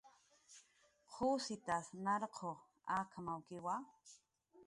"¿Qusitas 1.13 1.87
narquq 2.03 2.37
ak""mawkiqa?" 2.97 3.75